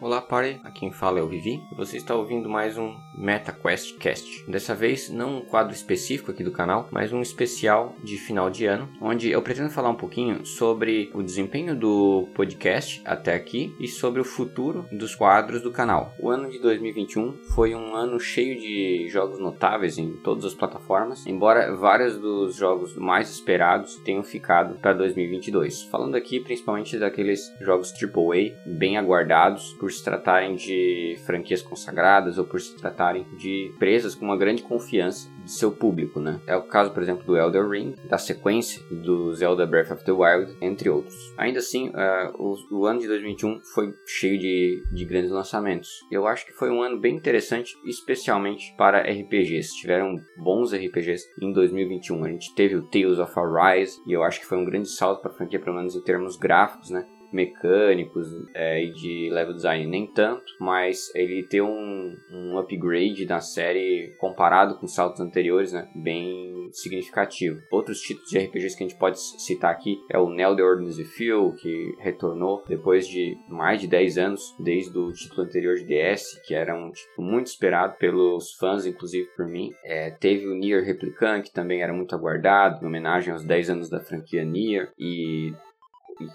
[0.00, 0.60] Olá, party!
[0.62, 1.60] Aqui quem fala é o Vivi.
[1.76, 4.44] Você está ouvindo mais um MetaQuest Cast.
[4.48, 8.66] Dessa vez, não um quadro específico aqui do canal, mas um especial de final de
[8.66, 13.88] ano, onde eu pretendo falar um pouquinho sobre o desempenho do podcast até aqui e
[13.88, 16.14] sobre o futuro dos quadros do canal.
[16.20, 21.26] O ano de 2021 foi um ano cheio de jogos notáveis em todas as plataformas,
[21.26, 25.82] embora vários dos jogos mais esperados tenham ficado para 2022.
[25.84, 32.44] Falando aqui principalmente daqueles jogos AAA bem aguardados por se tratarem de franquias consagradas ou
[32.44, 32.76] por se
[33.14, 36.40] de empresas com uma grande confiança de seu público, né?
[36.46, 40.12] É o caso, por exemplo, do Elder Ring, da sequência do Zelda Breath of the
[40.12, 41.14] Wild, entre outros.
[41.36, 45.88] Ainda assim, uh, o, o, ano de 2021 foi cheio de, de grandes lançamentos.
[46.10, 49.74] Eu acho que foi um ano bem interessante, especialmente para RPGs.
[49.76, 52.24] Tiveram bons RPGs em 2021.
[52.24, 55.22] A gente teve o Tales of Arise, e eu acho que foi um grande salto
[55.22, 57.06] para a franquia, pelo menos em termos gráficos, né?
[57.32, 63.40] Mecânicos é, e de level design nem tanto, mas ele tem um, um upgrade na
[63.40, 67.60] série comparado com saltos anteriores, né, bem significativo.
[67.70, 71.04] Outros títulos de RPGs que a gente pode citar aqui é o Neo The Ordinance
[71.04, 76.40] Feel, que retornou depois de mais de 10 anos, desde o título anterior de DS,
[76.44, 79.72] que era um título muito esperado pelos fãs, inclusive por mim.
[79.84, 83.90] É, teve o Nier Replicant, que também era muito aguardado, em homenagem aos 10 anos
[83.90, 85.52] da franquia Nier, e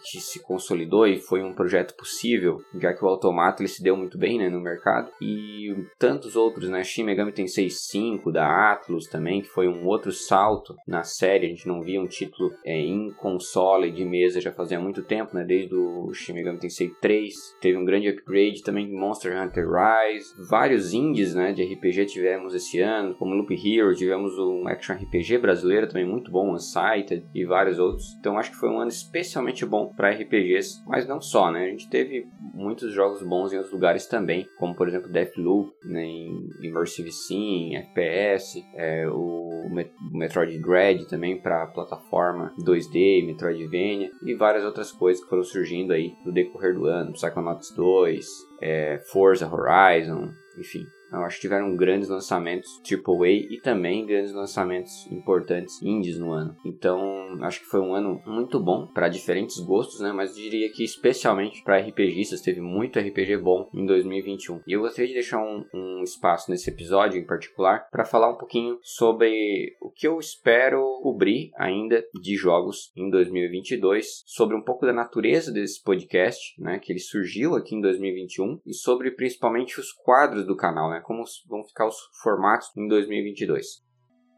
[0.04, 3.96] que se consolidou e foi um projeto possível, já que o Automata ele se deu
[3.96, 5.12] muito bem né, no mercado.
[5.22, 6.84] E tantos outros, né?
[6.84, 11.48] Shin Megami Tensei 5 da Atlus também, que foi um outro salto na série.
[11.48, 15.36] A gente não via um título é, em console de mesa já fazia muito tempo,
[15.36, 15.44] né?
[15.44, 17.34] Desde o Shin Megami Tensei 3.
[17.62, 20.34] Teve um grande upgrade também Monster Hunter Rise.
[20.50, 25.38] Vários indies né, de RPG tivemos esse ano, como Loop Hero, tivemos um action RPG
[25.38, 28.16] brasileiro também muito bom, Unsighted e vários outros.
[28.20, 31.66] Então acho que foi um ano especialmente bom para RPGs, mas não só, né?
[31.66, 36.06] A gente teve muitos jogos bons em outros lugares também, como por exemplo Deathloop, né,
[36.06, 39.68] em Immersive Sim, FPS, é, o
[40.12, 46.14] Metroid Dread também para plataforma 2D, Metroidvania e várias outras coisas que foram surgindo aí
[46.24, 48.28] no decorrer do ano, Psychonauts 2,
[48.62, 50.30] é, Forza Horizon,
[50.60, 56.32] enfim, eu acho que tiveram grandes lançamentos AAA e também grandes lançamentos importantes indies no
[56.32, 56.56] ano.
[56.66, 60.12] Então, acho que foi um ano muito bom para diferentes gostos, né?
[60.12, 64.62] Mas diria que especialmente para RPGistas teve muito RPG bom em 2021.
[64.68, 68.38] E eu gostaria de deixar um, um espaço nesse episódio em particular para falar um
[68.38, 74.86] pouquinho sobre o que eu espero cobrir ainda de jogos em 2022, sobre um pouco
[74.86, 76.80] da natureza desse podcast, né?
[76.80, 81.03] Que ele surgiu aqui em 2021 e sobre principalmente os quadros do canal, né?
[81.04, 83.84] Como vão ficar os formatos em 2022.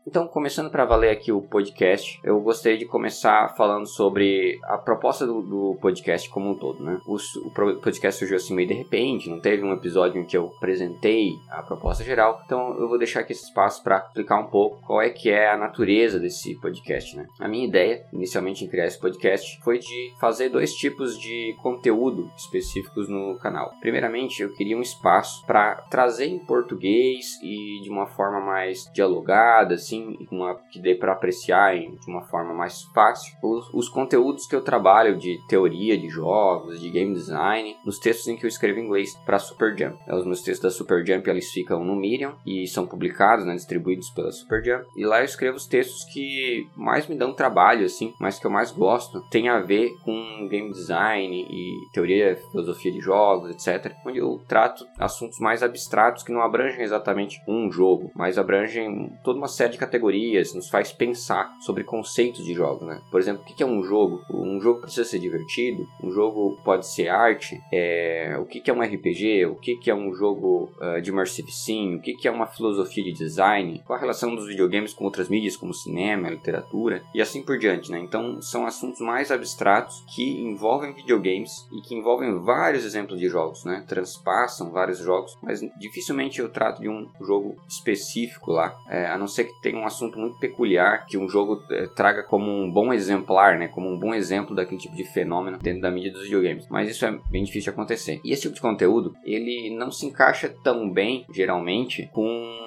[0.08, 5.26] Então, começando para valer aqui o podcast, eu gostaria de começar falando sobre a proposta
[5.26, 7.00] do, do podcast como um todo, né?
[7.08, 10.54] O, o, podcast surgiu assim meio de repente, não teve um episódio em que eu
[10.58, 14.80] apresentei a proposta geral, então eu vou deixar aqui esse espaço para explicar um pouco
[14.86, 17.26] qual é que é a natureza desse podcast, né?
[17.40, 22.30] A minha ideia, inicialmente em criar esse podcast, foi de fazer dois tipos de conteúdo
[22.38, 23.74] específicos no canal.
[23.82, 29.74] Primeiramente, eu queria um espaço para trazer em português e de uma forma mais dialogada,
[29.74, 33.90] assim, assim, uma, que dê para apreciar em, de uma forma mais fácil os, os,
[33.90, 38.46] conteúdos que eu trabalho de teoria de jogos, de game design, nos textos em que
[38.46, 39.98] eu escrevo em inglês para Super Jump.
[40.08, 43.56] É, os meus textos da Super Jump eles ficam no Medium e são publicados, né,
[43.56, 44.86] distribuídos pela Super Jump.
[44.98, 48.52] E lá eu escrevo os textos que mais me dão trabalho, assim, mas que eu
[48.52, 53.94] mais gosto, tem a ver com game design e teoria, filosofia de jogos, etc.
[54.06, 59.38] Onde eu trato assuntos mais abstratos que não abrangem exatamente um jogo, mas abrangem toda
[59.38, 63.02] uma série de categorias, nos faz pensar sobre conceitos de jogos, né?
[63.12, 64.22] Por exemplo, o que é um jogo?
[64.30, 68.38] Um jogo precisa ser divertido, um jogo pode ser arte, é...
[68.40, 72.02] o que é um RPG, o que é um jogo uh, de immersive sim, o
[72.02, 75.74] que é uma filosofia de design, qual a relação dos videogames com outras mídias como
[75.74, 78.00] cinema, literatura e assim por diante, né?
[78.00, 83.64] Então são assuntos mais abstratos que envolvem videogames e que envolvem vários exemplos de jogos,
[83.64, 83.84] né?
[83.88, 89.28] Transpassam vários jogos, mas dificilmente eu trato de um jogo específico lá, é, a não
[89.28, 92.94] ser que tenha um assunto muito peculiar que um jogo é, traga como um bom
[92.94, 93.68] exemplar, né?
[93.68, 96.68] Como um bom exemplo daquele tipo de fenômeno dentro da mídia dos videogames.
[96.70, 98.20] Mas isso é bem difícil de acontecer.
[98.24, 102.65] E esse tipo de conteúdo, ele não se encaixa tão bem, geralmente, com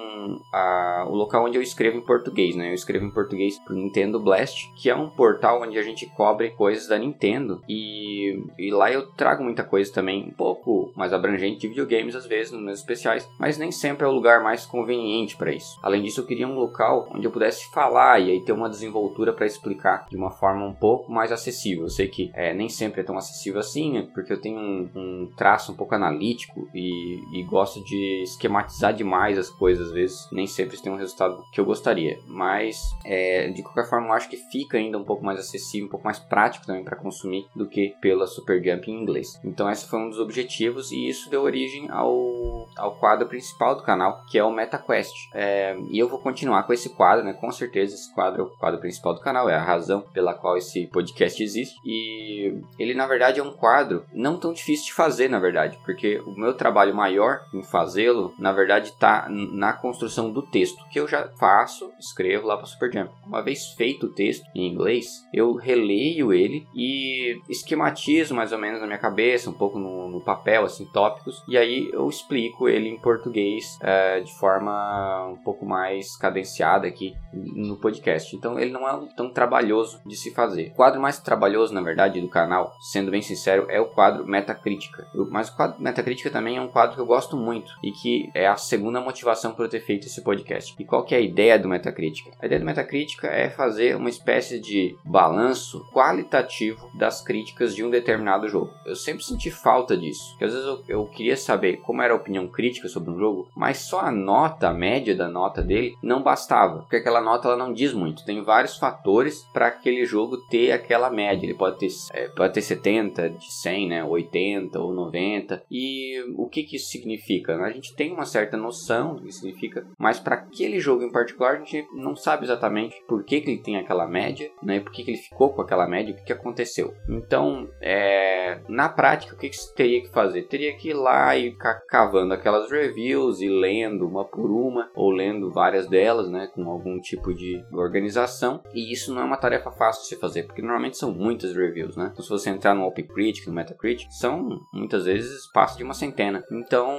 [0.53, 2.69] a, o local onde eu escrevo em português, né?
[2.69, 6.51] Eu escrevo em português pro Nintendo Blast, que é um portal onde a gente cobre
[6.51, 11.59] coisas da Nintendo e, e lá eu trago muita coisa também um pouco mais abrangente
[11.59, 15.37] de videogames, às vezes, nos meus especiais, mas nem sempre é o lugar mais conveniente
[15.37, 15.79] para isso.
[15.81, 19.33] Além disso, eu queria um local onde eu pudesse falar e aí ter uma desenvoltura
[19.33, 21.83] para explicar de uma forma um pouco mais acessível.
[21.83, 24.07] Eu sei que é, nem sempre é tão acessível assim, né?
[24.13, 29.37] porque eu tenho um, um traço um pouco analítico e, e, gosto de esquematizar demais
[29.37, 32.19] as coisas, às vezes nem sempre tem um resultado que eu gostaria.
[32.27, 35.91] Mas, é, de qualquer forma, eu acho que fica ainda um pouco mais acessível, um
[35.91, 39.39] pouco mais prático também para consumir do que pela Super Jump em inglês.
[39.43, 43.83] Então, esse foi um dos objetivos e isso deu origem ao, ao quadro principal do
[43.83, 45.29] canal, que é o MetaQuest.
[45.33, 47.33] É, e eu vou continuar com esse quadro, né?
[47.33, 50.57] Com certeza esse quadro é o quadro principal do canal, é a razão pela qual
[50.57, 51.75] esse podcast existe.
[51.85, 56.19] E ele, na verdade, é um quadro não tão difícil de fazer, na verdade, porque
[56.25, 61.07] o meu trabalho maior em fazê-lo, na verdade, está na construção do texto, que eu
[61.07, 63.11] já faço, escrevo lá para Superjump.
[63.25, 68.79] Uma vez feito o texto em inglês, eu releio ele e esquematizo mais ou menos
[68.79, 72.89] na minha cabeça, um pouco no, no papel, assim, tópicos, e aí eu explico ele
[72.89, 78.35] em português é, de forma um pouco mais cadenciada aqui no podcast.
[78.35, 80.69] Então ele não é tão trabalhoso de se fazer.
[80.69, 85.07] O quadro mais trabalhoso, na verdade, do canal, sendo bem sincero, é o quadro Metacrítica.
[85.29, 88.47] Mas o quadro Metacrítica também é um quadro que eu gosto muito e que é
[88.47, 90.75] a segunda motivação para eu ter feito esse podcast.
[90.77, 92.29] E qual é a ideia do Metacrítica?
[92.39, 97.89] A ideia do Metacrítica é fazer uma espécie de balanço qualitativo das críticas de um
[97.89, 98.71] determinado jogo.
[98.85, 100.29] Eu sempre senti falta disso.
[100.33, 103.49] Porque às vezes eu, eu queria saber como era a opinião crítica sobre um jogo,
[103.55, 106.81] mas só a nota, a média da nota dele, não bastava.
[106.81, 108.23] Porque aquela nota ela não diz muito.
[108.23, 111.47] Tem vários fatores para aquele jogo ter aquela média.
[111.47, 114.03] Ele pode ter, é, pode ter 70 de 100, né?
[114.03, 115.63] 80 ou 90.
[115.71, 117.55] E o que, que isso significa?
[117.55, 121.55] A gente tem uma certa noção do que significa, mas para aquele jogo em particular
[121.55, 124.79] a gente não sabe exatamente por que, que ele tem aquela média, né?
[124.79, 126.93] Por que, que ele ficou com aquela média, o que, que aconteceu.
[127.07, 130.43] Então, é, na prática, o que, que você teria que fazer?
[130.43, 135.11] Teria que ir lá e ficar cavando aquelas reviews e lendo uma por uma, ou
[135.11, 136.49] lendo várias delas, né?
[136.53, 138.61] Com algum tipo de organização.
[138.73, 141.95] E isso não é uma tarefa fácil de se fazer, porque normalmente são muitas reviews,
[141.95, 142.09] né?
[142.11, 146.43] Então, se você entrar no OpenCritic, no Metacritic, são muitas vezes passa de uma centena.
[146.51, 146.89] Então,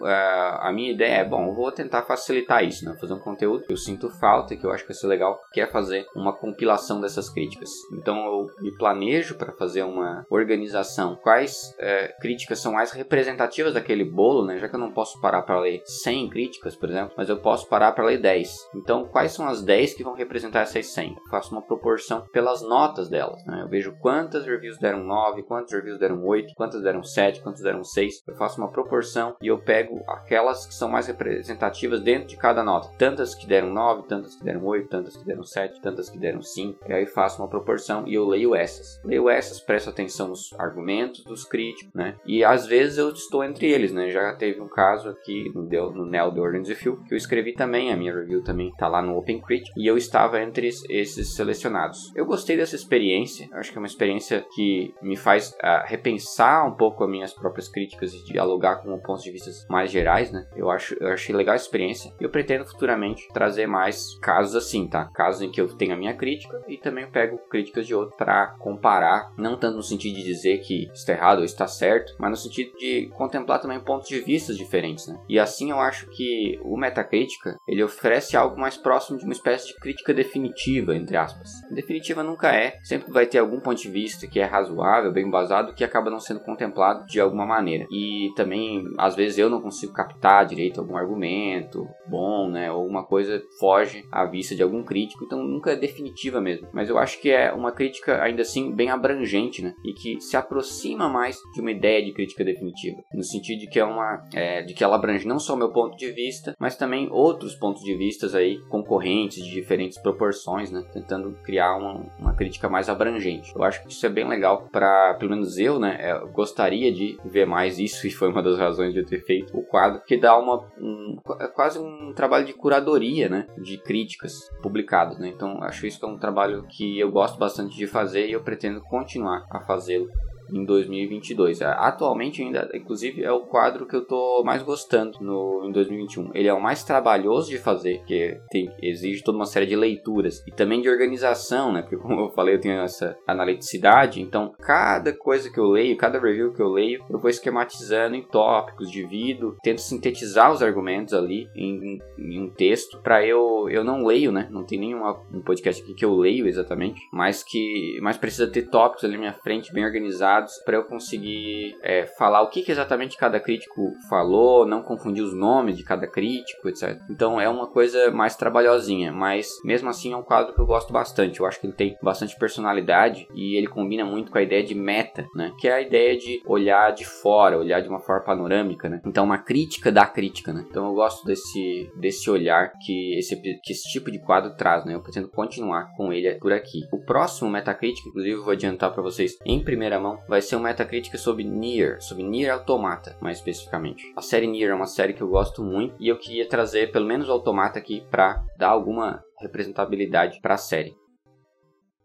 [0.00, 2.29] uh, a minha ideia é, bom, vou tentar facilitar
[2.62, 2.96] isso, né?
[3.00, 5.40] Fazer um conteúdo que eu sinto falta e que eu acho que vai ser legal,
[5.52, 7.70] que é fazer uma compilação dessas críticas.
[7.92, 11.16] Então, eu me planejo para fazer uma organização.
[11.16, 14.58] Quais uh, críticas são mais representativas daquele bolo, né?
[14.58, 17.68] Já que eu não posso parar para ler 100 críticas, por exemplo, mas eu posso
[17.68, 18.70] parar para ler 10.
[18.74, 21.16] Então, quais são as 10 que vão representar essas 100?
[21.16, 23.62] Eu faço uma proporção pelas notas delas, né?
[23.62, 27.84] Eu vejo quantas reviews deram 9, quantas reviews deram 8, quantas deram 7, quantas deram
[27.84, 28.22] 6.
[28.26, 32.62] Eu faço uma proporção e eu pego aquelas que são mais representativas dentro de cada
[32.62, 32.90] nota.
[32.98, 36.42] Tantas que deram 9, tantas que deram 8, tantas que deram 7, tantas que deram
[36.42, 36.84] 5.
[36.88, 39.00] E aí faço uma proporção e eu leio essas.
[39.04, 42.16] Leio essas, presto atenção nos argumentos dos críticos, né?
[42.26, 44.10] E às vezes eu estou entre eles, né?
[44.10, 47.92] Já teve um caso aqui no, no Neo The Order Field que eu escrevi também,
[47.92, 52.12] a minha review também tá lá no Open Critic e eu estava entre esses selecionados.
[52.14, 56.74] Eu gostei dessa experiência, acho que é uma experiência que me faz uh, repensar um
[56.74, 60.46] pouco as minhas próprias críticas e dialogar com pontos de vista mais gerais, né?
[60.54, 65.06] Eu acho, eu achei legal a experiência eu pretendo futuramente trazer mais casos assim, tá?
[65.14, 68.48] Casos em que eu tenho a minha crítica e também pego críticas de outro para
[68.58, 72.36] comparar, não tanto no sentido de dizer que está errado ou está certo, mas no
[72.36, 75.18] sentido de contemplar também pontos de vista diferentes, né?
[75.28, 79.68] E assim eu acho que o Metacrítica, ele oferece algo mais próximo de uma espécie
[79.68, 81.50] de crítica definitiva, entre aspas.
[81.70, 85.74] Definitiva nunca é, sempre vai ter algum ponto de vista que é razoável, bem embasado,
[85.74, 87.86] que acaba não sendo contemplado de alguma maneira.
[87.90, 92.70] E também, às vezes, eu não consigo captar direito algum argumento bom, né?
[92.70, 96.68] Ou uma coisa foge à vista de algum crítico, então nunca é definitiva mesmo.
[96.72, 99.74] Mas eu acho que é uma crítica, ainda assim, bem abrangente, né?
[99.84, 103.02] E que se aproxima mais de uma ideia de crítica definitiva.
[103.12, 104.22] No sentido de que é uma.
[104.34, 107.54] É, de que ela abrange não só o meu ponto de vista, mas também outros
[107.54, 110.84] pontos de vistas aí concorrentes de diferentes proporções, né?
[110.92, 113.52] Tentando criar uma, uma crítica mais abrangente.
[113.54, 115.98] Eu acho que isso é bem legal para, pelo menos eu, né?
[116.10, 119.56] Eu gostaria de ver mais isso e foi uma das razões de eu ter feito
[119.56, 124.50] o quadro, que dá uma um, é quase um trabalho de curadoria, né, de críticas
[124.62, 125.28] publicadas, né?
[125.28, 128.42] Então acho isso que é um trabalho que eu gosto bastante de fazer e eu
[128.42, 130.08] pretendo continuar a fazê-lo
[130.52, 131.60] em 2022.
[131.60, 136.30] É, atualmente ainda, inclusive, é o quadro que eu tô mais gostando no em 2021.
[136.34, 140.42] Ele é o mais trabalhoso de fazer, porque tem, exige toda uma série de leituras
[140.46, 141.82] e também de organização, né?
[141.82, 146.18] Porque como eu falei, eu tenho essa analiticidade, então cada coisa que eu leio, cada
[146.18, 151.48] review que eu leio, eu vou esquematizando em tópicos, divido, tento sintetizar os argumentos ali
[151.54, 154.48] em, em um texto para eu eu não leio, né?
[154.50, 155.02] Não tem nenhum
[155.32, 159.20] um podcast aqui que eu leio exatamente, mas que mas precisa ter tópicos ali na
[159.20, 163.38] minha frente bem organizados organizados para eu conseguir é, falar o que, que, exatamente cada
[163.38, 166.98] crítico falou, não confundir os nomes de cada crítico, etc.
[167.08, 170.92] Então é uma coisa mais trabalhosinha, mas mesmo assim é um quadro que eu gosto
[170.92, 171.40] bastante.
[171.40, 174.74] Eu acho que ele tem bastante personalidade e ele combina muito com a ideia de
[174.74, 175.52] meta, né?
[175.58, 179.00] Que é a ideia de olhar de fora, olhar de uma forma panorâmica, né?
[179.04, 180.64] Então uma crítica da crítica, né?
[180.68, 184.94] Então eu gosto desse, desse olhar que esse, que esse tipo de quadro traz, né?
[184.94, 186.80] Eu pretendo continuar com ele por aqui.
[186.92, 190.60] O próximo Metacritic, inclusive, eu vou adiantar para vocês em primeira mão, vai ser um
[190.60, 194.12] Metacritic sobre Nier, sobre Nier Automata, mais especificamente.
[194.16, 197.04] A série Nier é uma série que eu gosto muito e eu queria trazer pelo
[197.04, 200.94] menos o Automata aqui para dar alguma representabilidade para a série.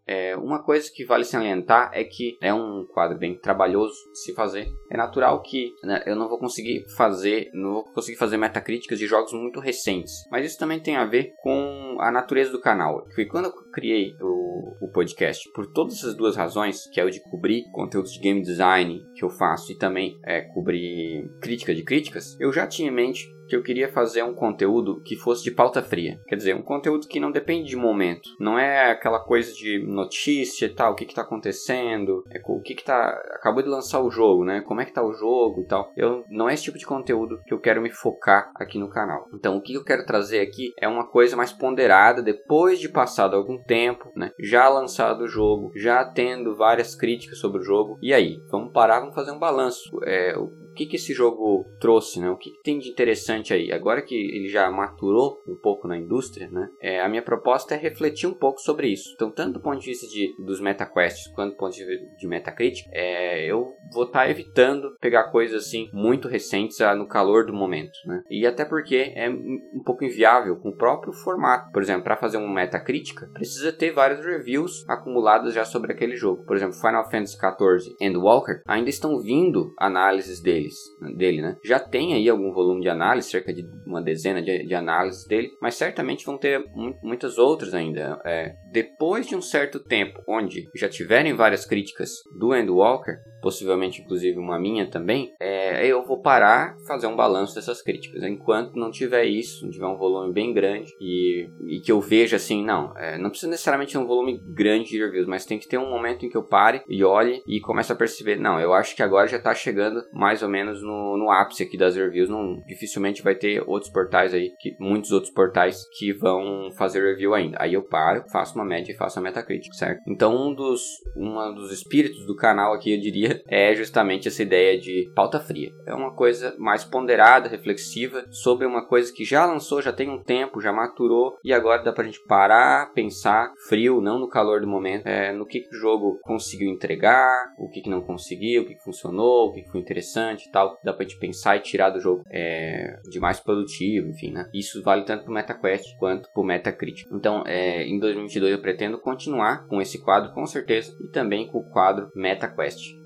[0.07, 4.33] É, uma coisa que vale salientar é que é um quadro bem trabalhoso de se
[4.33, 4.67] fazer.
[4.89, 9.07] É natural que né, eu não vou conseguir fazer, não vou conseguir fazer metacríticas de
[9.07, 10.13] jogos muito recentes.
[10.29, 13.03] Mas isso também tem a ver com a natureza do canal.
[13.05, 17.09] Porque quando eu criei o, o podcast, por todas essas duas razões, que é o
[17.09, 21.83] de cobrir conteúdos de game design que eu faço e também é, cobrir crítica de
[21.83, 25.51] críticas, eu já tinha em mente que eu queria fazer um conteúdo que fosse de
[25.51, 26.19] pauta fria.
[26.27, 28.29] Quer dizer, um conteúdo que não depende de momento.
[28.39, 32.75] Não é aquela coisa de notícia e tal, o que está acontecendo, é, o que,
[32.75, 33.09] que tá.
[33.33, 34.61] Acabou de lançar o jogo, né?
[34.61, 35.91] Como é que tá o jogo e tal.
[35.95, 39.27] Eu, não é esse tipo de conteúdo que eu quero me focar aqui no canal.
[39.33, 43.35] Então, o que eu quero trazer aqui é uma coisa mais ponderada, depois de passado
[43.35, 44.31] algum tempo, né?
[44.39, 47.97] Já lançado o jogo, já tendo várias críticas sobre o jogo.
[48.01, 48.37] E aí?
[48.49, 49.99] Vamos parar, vamos fazer um balanço.
[50.03, 50.35] É,
[50.75, 52.29] que, que esse jogo trouxe, né?
[52.29, 53.72] O que, que, tem de interessante aí?
[53.72, 56.70] Agora que ele já maturou um pouco na indústria, né?
[56.82, 59.12] É, a minha proposta é refletir um pouco sobre isso.
[59.15, 62.27] Então, tanto do ponto de vista de, dos MetaQuests quanto do ponto de vista de
[62.27, 67.46] Metacritic, é, eu vou estar tá evitando pegar coisas assim muito recentes ah, no calor
[67.46, 68.22] do momento, né?
[68.29, 71.72] E até porque é um pouco inviável com o próprio formato.
[71.72, 76.44] Por exemplo, para fazer uma metacrítica, precisa ter vários reviews acumulados já sobre aquele jogo.
[76.46, 81.57] Por exemplo, Final Fantasy XIV and Walker ainda estão vindo análises dele deles, dele, né?
[81.63, 85.50] Já tem aí algum volume de análise, cerca de uma dezena de, de análises dele,
[85.62, 86.63] mas certamente vão ter
[87.03, 88.19] muitas outras ainda.
[88.25, 94.39] É, depois de um certo tempo, onde já tiverem várias críticas do Endwalker, possivelmente inclusive
[94.39, 98.23] uma minha também, é, eu vou parar fazer um balanço dessas críticas.
[98.23, 102.37] Enquanto não tiver isso, não tiver um volume bem grande e, e que eu veja
[102.37, 105.67] assim, não, é, não precisa necessariamente ter um volume grande de reviews, mas tem que
[105.67, 108.73] ter um momento em que eu pare e olhe e comece a perceber, não, eu
[108.73, 112.27] acho que agora já está chegando mais ou menos no, no ápice aqui das reviews.
[112.27, 117.35] Não, dificilmente vai ter outros portais aí, que, muitos outros portais que vão fazer review
[117.35, 117.57] ainda.
[117.59, 120.01] Aí eu paro, faço uma média e faço a Metacritic, certo?
[120.07, 120.81] Então um dos,
[121.15, 125.72] uma dos espíritos do canal aqui, eu diria, é justamente essa ideia de pauta fria.
[125.86, 130.22] É uma coisa mais ponderada, reflexiva, sobre uma coisa que já lançou, já tem um
[130.22, 134.68] tempo, já maturou, e agora dá pra gente parar, pensar, frio, não no calor do
[134.68, 138.65] momento, é, no que, que o jogo conseguiu entregar, o que, que não conseguiu, o
[138.65, 141.62] que, que funcionou, o que, que foi interessante, e tal, dá pra gente pensar e
[141.62, 144.50] tirar do jogo é, de mais produtivo, enfim, né?
[144.54, 147.08] Isso vale tanto pro MetaQuest quanto pro Metacritic.
[147.12, 151.60] Então, é, em 2022 eu pretendo continuar com esse quadro, com certeza, e também com
[151.60, 153.04] o quadro MetaQuest.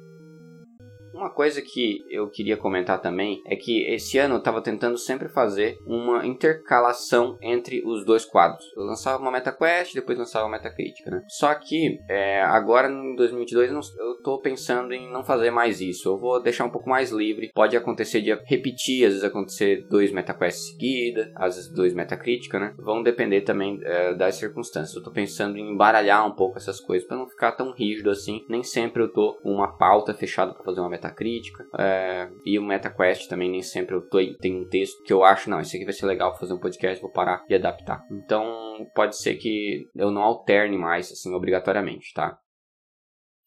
[1.14, 5.28] Uma coisa que eu queria comentar também é que esse ano eu estava tentando sempre
[5.28, 8.64] fazer uma intercalação entre os dois quadros.
[8.76, 11.24] Eu lançava uma MetaQuest, depois lançava uma Metacrítica, né?
[11.30, 16.10] Só que é, agora em 2022 eu estou pensando em não fazer mais isso.
[16.10, 17.52] Eu vou deixar um pouco mais livre.
[17.54, 22.74] Pode acontecer de repetir, às vezes acontecer dois MetaQuest seguida, às vezes dois Metacrítica, né?
[22.78, 24.96] Vão depender também é, das circunstâncias.
[24.96, 28.46] Eu estou pensando em embaralhar um pouco essas coisas para não ficar tão rígido assim.
[28.50, 31.64] Nem sempre eu tô com uma pauta fechada para fazer uma Metacrítica crítica.
[31.78, 35.50] É, e o MetaQuest também nem sempre eu tô, tem um texto que eu acho,
[35.50, 38.04] não, esse aqui vai ser legal fazer um podcast, vou parar e adaptar.
[38.12, 42.38] Então pode ser que eu não alterne mais, assim, obrigatoriamente, tá?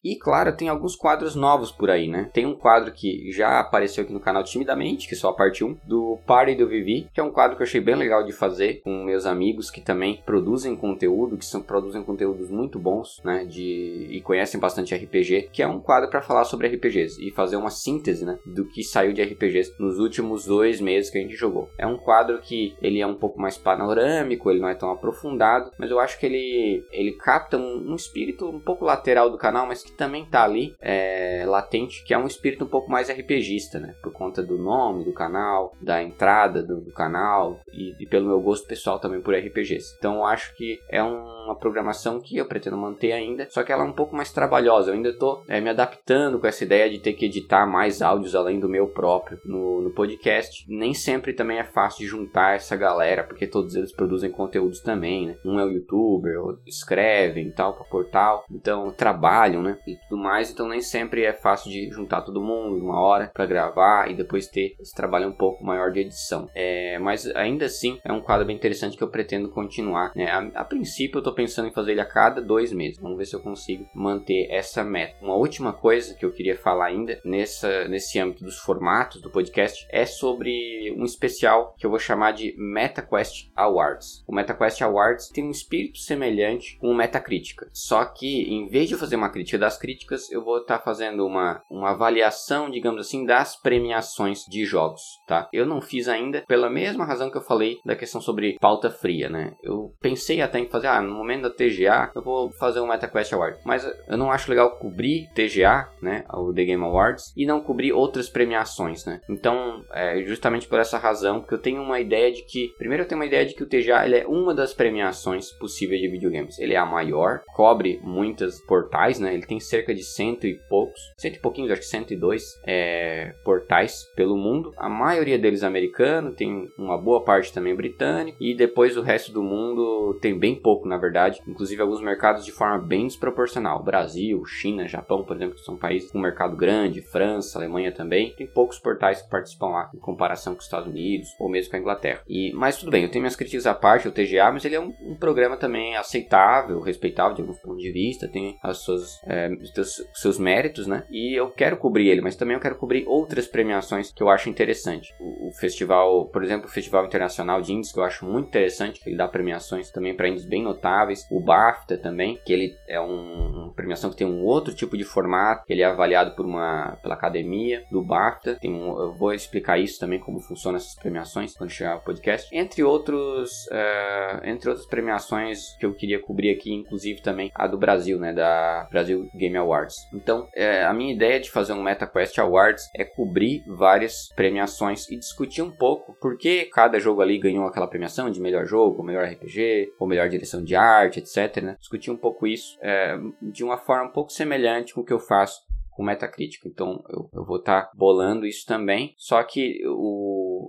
[0.03, 2.29] E claro, tem alguns quadros novos por aí, né?
[2.33, 5.63] Tem um quadro que já apareceu aqui no canal timidamente, que é só a parte
[5.63, 8.33] 1, do Party do Vivi, que é um quadro que eu achei bem legal de
[8.33, 13.45] fazer com meus amigos que também produzem conteúdo, que são, produzem conteúdos muito bons, né?
[13.45, 17.55] De, e conhecem bastante RPG, que é um quadro para falar sobre RPGs e fazer
[17.55, 18.37] uma síntese, né?
[18.45, 21.69] Do que saiu de RPGs nos últimos dois meses que a gente jogou.
[21.77, 25.71] É um quadro que ele é um pouco mais panorâmico, ele não é tão aprofundado,
[25.79, 29.65] mas eu acho que ele, ele capta um, um espírito um pouco lateral do canal,
[29.65, 33.79] mas que também tá ali é, latente, que é um espírito um pouco mais RPGista,
[33.79, 33.95] né?
[34.01, 38.41] Por conta do nome do canal, da entrada do, do canal e, e, pelo meu
[38.41, 39.95] gosto pessoal também por RPGs.
[39.97, 43.83] Então eu acho que é uma programação que eu pretendo manter ainda, só que ela
[43.83, 44.91] é um pouco mais trabalhosa.
[44.91, 48.35] Eu ainda tô é, me adaptando com essa ideia de ter que editar mais áudios
[48.35, 50.65] além do meu próprio no, no podcast.
[50.67, 55.27] Nem sempre também é fácil de juntar essa galera, porque todos eles produzem conteúdos também,
[55.27, 55.37] né?
[55.45, 59.77] Um é o youtuber, escrevem tal para portal, então trabalham, né?
[59.85, 63.45] E tudo mais, então nem sempre é fácil de juntar todo mundo uma hora para
[63.45, 66.49] gravar e depois ter esse trabalho um pouco maior de edição.
[66.53, 70.11] É, mas ainda assim é um quadro bem interessante que eu pretendo continuar.
[70.15, 70.25] Né?
[70.25, 72.99] A, a, princípio eu estou pensando em fazer ele a cada dois meses.
[72.99, 75.15] Vamos ver se eu consigo manter essa meta.
[75.21, 79.85] Uma última coisa que eu queria falar ainda nessa, nesse âmbito dos formatos do podcast
[79.89, 84.23] é sobre um especial que eu vou chamar de MetaQuest Awards.
[84.27, 88.97] O MetaQuest Awards tem um espírito semelhante com o Metacrítica, só que em vez de
[88.97, 93.25] fazer uma crítica das críticas, eu vou estar tá fazendo uma, uma avaliação, digamos assim,
[93.25, 95.49] das premiações de jogos, tá?
[95.51, 99.29] Eu não fiz ainda pela mesma razão que eu falei da questão sobre pauta fria,
[99.29, 99.53] né?
[99.63, 103.33] Eu pensei até em fazer, ah, no momento da TGA, eu vou fazer um MetaQuest
[103.33, 107.61] Award, mas eu não acho legal cobrir TGA, né, o The Game Awards, e não
[107.61, 109.21] cobrir outras premiações, né?
[109.29, 113.07] Então, é justamente por essa razão que eu tenho uma ideia de que, primeiro eu
[113.07, 116.59] tenho uma ideia de que o TGA ele é uma das premiações possíveis de videogames.
[116.59, 119.33] Ele é a maior, cobre muitas portais, né?
[119.33, 124.03] Ele tem cerca de cento e poucos, cento e pouquinhos, acho que 102 é, portais
[124.15, 124.73] pelo mundo.
[124.77, 129.43] A maioria deles americano, tem uma boa parte também britânico e depois o resto do
[129.43, 131.41] mundo tem bem pouco, na verdade.
[131.47, 133.83] Inclusive alguns mercados de forma bem desproporcional.
[133.83, 138.33] Brasil, China, Japão, por exemplo, são países com mercado grande, França, Alemanha também.
[138.35, 141.77] Tem poucos portais que participam lá em comparação com os Estados Unidos ou mesmo com
[141.77, 142.21] a Inglaterra.
[142.27, 144.79] E, mas tudo bem, eu tenho minhas críticas à parte, o TGA, mas ele é
[144.79, 149.42] um, um programa também aceitável, respeitável de alguns pontos de vista, tem as suas, é,
[149.73, 151.03] seus, seus méritos, né?
[151.09, 154.49] E eu quero cobrir ele, mas também eu quero cobrir outras premiações que eu acho
[154.49, 155.13] interessante.
[155.19, 158.99] O, o festival, por exemplo, o Festival Internacional de Indies, que eu acho muito interessante,
[158.99, 161.25] que ele dá premiações também para indies bem notáveis.
[161.31, 165.03] O BAFTA também, que ele é um, uma premiação que tem um outro tipo de
[165.03, 168.59] formato, ele é avaliado por uma, pela academia do BAFTA.
[168.63, 172.47] Um, eu vou explicar isso também, como funciona essas premiações, quando chegar o podcast.
[172.51, 177.77] Entre outros, uh, entre outras premiações que eu queria cobrir aqui, inclusive também a do
[177.77, 179.95] Brasil, né, da Brasil Game Awards.
[180.13, 185.17] Então, é, a minha ideia de fazer um MetaQuest Awards é cobrir várias premiações e
[185.17, 189.25] discutir um pouco por que cada jogo ali ganhou aquela premiação de melhor jogo, melhor
[189.25, 191.63] RPG, ou melhor direção de arte, etc.
[191.63, 191.75] Né?
[191.79, 195.19] Discutir um pouco isso é, de uma forma um pouco semelhante com o que eu
[195.19, 195.61] faço
[195.95, 196.65] com Metacritic.
[196.65, 199.13] Então eu, eu vou estar tá bolando isso também.
[199.17, 200.22] Só que o,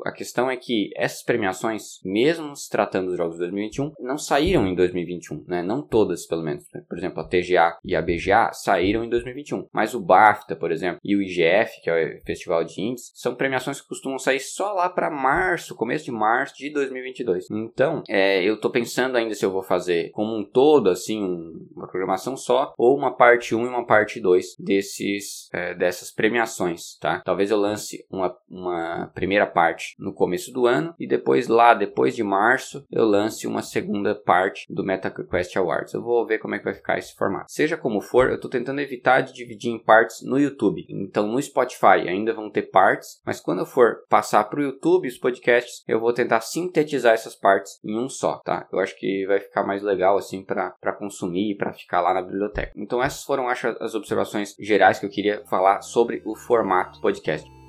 [0.05, 4.67] a questão é que essas premiações, mesmo se tratando dos jogos de 2021, não saíram
[4.67, 5.63] em 2021, né?
[5.63, 6.65] Não todas, pelo menos.
[6.89, 9.67] Por exemplo, a TGA e a BGA saíram em 2021.
[9.73, 13.35] Mas o BAFTA, por exemplo, e o IGF, que é o Festival de Indies, são
[13.35, 17.51] premiações que costumam sair só lá para março, começo de março de 2022.
[17.51, 21.67] Então, é, eu tô pensando ainda se eu vou fazer como um todo, assim, um,
[21.75, 26.11] uma programação só, ou uma parte 1 e uma parte 2 desse desses, é, dessas
[26.11, 27.21] premiações, tá?
[27.25, 32.15] Talvez eu lance uma, uma primeira parte no começo do ano e depois lá, depois
[32.15, 35.95] de março, eu lance uma segunda parte do MetaQuest Awards.
[35.95, 37.51] Eu vou ver como é que vai ficar esse formato.
[37.51, 40.85] Seja como for, eu estou tentando evitar de dividir em partes no YouTube.
[40.89, 45.09] Então no Spotify ainda vão ter partes, mas quando eu for passar para o YouTube
[45.09, 48.67] os podcasts, eu vou tentar sintetizar essas partes em um só, tá?
[48.73, 52.23] Eu acho que vai ficar mais legal assim para consumir e para ficar lá na
[52.23, 52.73] biblioteca.
[52.77, 57.64] Então essas foram acho as observações gerais que eu queria falar sobre o formato podcast.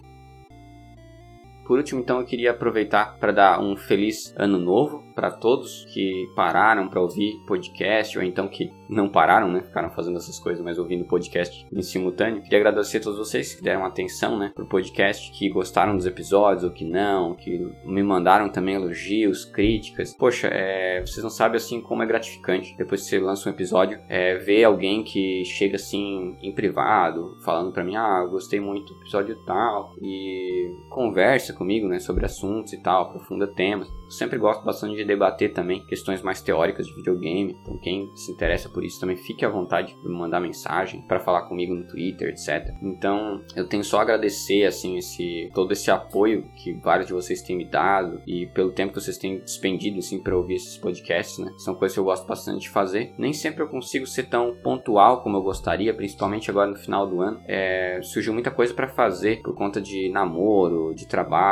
[1.66, 6.30] Por último, então, eu queria aproveitar para dar um feliz ano novo para todos que
[6.36, 9.64] pararam para ouvir podcast ou então que não pararam, né?
[9.64, 12.42] Ficaram fazendo essas coisas, mas ouvindo podcast em simultâneo.
[12.44, 16.64] Queria agradecer a todos vocês que deram atenção, né, pro podcast, que gostaram dos episódios
[16.64, 20.16] ou que não, que me mandaram também elogios, críticas.
[20.16, 24.00] Poxa, é, vocês não sabem assim como é gratificante depois que você lança um episódio,
[24.08, 29.02] é, ver alguém que chega assim em privado, falando para mim, ah, gostei muito do
[29.02, 33.88] episódio tal e conversa comigo, né, sobre assuntos e tal, aprofunda temas.
[33.88, 37.58] Eu sempre gosto bastante de debater também questões mais teóricas de videogame.
[37.62, 41.20] Então, quem se interessa por isso também fique à vontade de me mandar mensagem para
[41.20, 42.74] falar comigo no Twitter, etc.
[42.82, 47.42] Então, eu tenho só a agradecer assim esse todo esse apoio que vários de vocês
[47.42, 51.40] têm me dado e pelo tempo que vocês têm despendido assim para ouvir esses podcasts,
[51.40, 51.52] né?
[51.58, 53.14] São coisas que eu gosto bastante de fazer.
[53.18, 57.22] Nem sempre eu consigo ser tão pontual como eu gostaria, principalmente agora no final do
[57.22, 57.42] ano.
[57.48, 61.45] É, surgiu muita coisa para fazer por conta de namoro, de trabalho,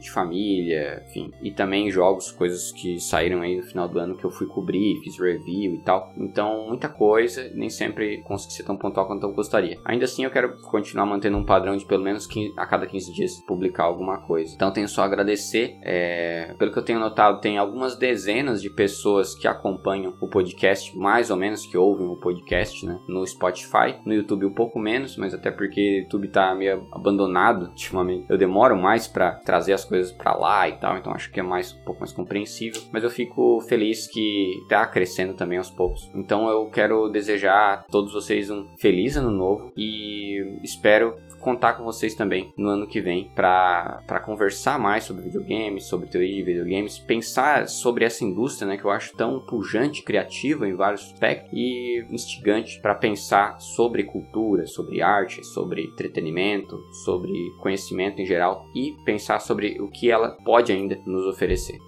[0.00, 4.24] de família, enfim, e também jogos, coisas que saíram aí no final do ano que
[4.24, 6.12] eu fui cobrir, fiz review e tal.
[6.16, 9.78] Então, muita coisa, nem sempre consegui ser tão pontual quanto eu gostaria.
[9.84, 13.12] Ainda assim, eu quero continuar mantendo um padrão de pelo menos 15, a cada 15
[13.12, 14.54] dias publicar alguma coisa.
[14.54, 15.78] Então, tenho só agradecer.
[15.82, 20.96] É, pelo que eu tenho notado, tem algumas dezenas de pessoas que acompanham o podcast,
[20.96, 22.98] mais ou menos que ouvem o podcast, né?
[23.08, 27.66] No Spotify, no YouTube um pouco menos, mas até porque o YouTube tá meio abandonado
[27.66, 28.26] ultimamente.
[28.28, 31.42] Eu demoro mais para trazer as coisas para lá e tal, então acho que é
[31.42, 36.10] mais um pouco mais compreensível, mas eu fico feliz que tá crescendo também aos poucos.
[36.14, 41.84] Então eu quero desejar a todos vocês um feliz ano novo e espero contar com
[41.84, 46.98] vocês também no ano que vem para conversar mais sobre videogames, sobre teoria de videogames,
[46.98, 52.04] pensar sobre essa indústria, né, que eu acho tão pujante, criativa em vários aspectos e
[52.10, 58.96] instigante para pensar sobre cultura, sobre arte, sobre entretenimento, sobre conhecimento em geral e
[59.26, 61.80] pensar sobre o que ela pode ainda nos oferecer.